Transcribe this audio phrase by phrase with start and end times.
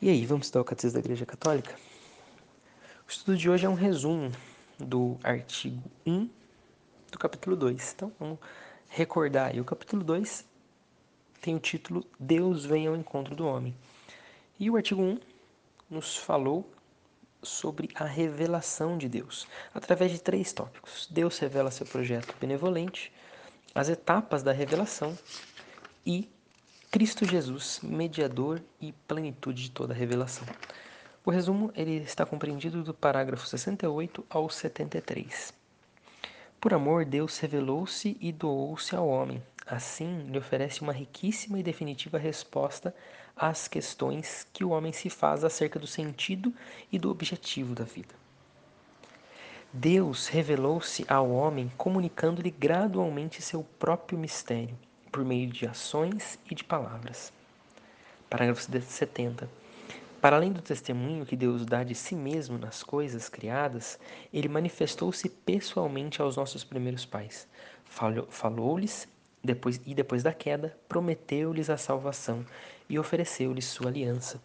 [0.00, 1.74] E aí, vamos estudar o Catecismo da Igreja Católica?
[3.08, 4.30] O estudo de hoje é um resumo
[4.78, 6.28] do artigo 1
[7.10, 7.94] do capítulo 2.
[7.94, 8.38] Então, vamos
[8.90, 9.58] recordar aí.
[9.58, 10.44] O capítulo 2
[11.40, 13.74] tem o título Deus vem ao encontro do homem.
[14.60, 15.18] E o artigo 1
[15.88, 16.70] nos falou
[17.42, 21.08] sobre a revelação de Deus, através de três tópicos.
[21.10, 23.10] Deus revela seu projeto benevolente,
[23.74, 25.18] as etapas da revelação
[26.04, 26.28] e
[26.90, 30.46] Cristo Jesus, mediador e plenitude de toda a revelação.
[31.24, 35.52] O resumo ele está compreendido do parágrafo 68 ao 73.
[36.60, 39.42] Por amor, Deus revelou-se e doou-se ao homem.
[39.66, 42.94] Assim, lhe oferece uma riquíssima e definitiva resposta
[43.36, 46.54] às questões que o homem se faz acerca do sentido
[46.90, 48.14] e do objetivo da vida.
[49.72, 54.78] Deus revelou-se ao homem comunicando-lhe gradualmente seu próprio mistério
[55.16, 57.32] por meio de ações e de palavras.
[58.28, 59.48] Parágrafo 70.
[60.20, 63.98] Para além do testemunho que Deus dá de si mesmo nas coisas criadas,
[64.30, 67.48] ele manifestou-se pessoalmente aos nossos primeiros pais.
[68.28, 69.08] Falou-lhes
[69.42, 72.44] depois, e depois da queda, prometeu-lhes a salvação
[72.86, 74.38] e ofereceu-lhes sua aliança.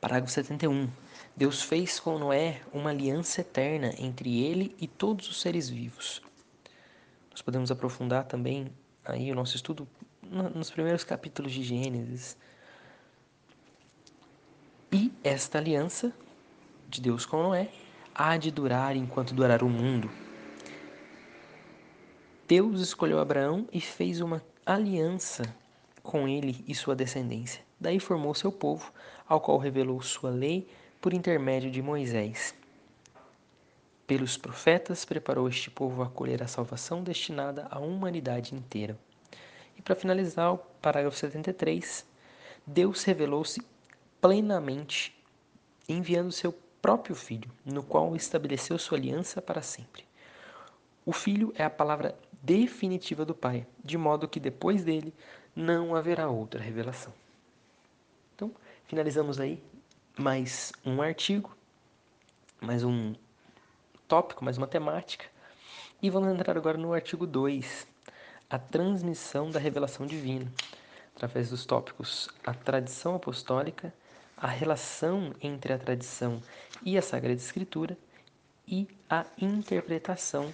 [0.00, 0.90] Parágrafo 71.
[1.36, 6.20] Deus fez com Noé uma aliança eterna entre ele e todos os seres vivos.
[7.30, 8.72] Nós podemos aprofundar também
[9.04, 9.86] aí o nosso estudo
[10.54, 12.36] nos primeiros capítulos de Gênesis.
[14.92, 16.12] E esta aliança
[16.88, 17.70] de Deus com Noé
[18.14, 20.10] há de durar enquanto durar o mundo.
[22.46, 25.42] Deus escolheu Abraão e fez uma aliança
[26.02, 27.62] com ele e sua descendência.
[27.80, 28.92] Daí formou seu povo,
[29.26, 30.68] ao qual revelou sua lei
[31.00, 32.54] por intermédio de Moisés.
[34.06, 38.98] Pelos profetas preparou este povo a acolher a salvação destinada à humanidade inteira.
[39.78, 42.04] E para finalizar, o parágrafo 73,
[42.66, 43.62] Deus revelou-se
[44.20, 45.16] plenamente
[45.88, 50.04] enviando seu próprio Filho, no qual estabeleceu sua aliança para sempre.
[51.06, 55.14] O Filho é a palavra definitiva do Pai, de modo que depois dele
[55.56, 57.12] não haverá outra revelação.
[58.34, 58.52] Então,
[58.86, 59.62] finalizamos aí
[60.18, 61.56] mais um artigo,
[62.60, 63.14] mais um
[64.08, 65.26] tópico, mais uma temática.
[66.02, 67.86] E vamos entrar agora no artigo 2,
[68.50, 70.50] a transmissão da revelação divina,
[71.14, 73.92] através dos tópicos a tradição apostólica,
[74.36, 76.42] a relação entre a tradição
[76.82, 77.96] e a Sagrada Escritura
[78.68, 80.50] e a interpretação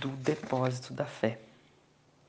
[0.00, 1.38] do depósito da fé.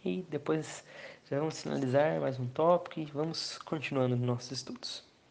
[0.03, 0.84] E depois
[1.30, 5.10] já vamos finalizar mais um tópico e vamos continuando nos nossos estudos.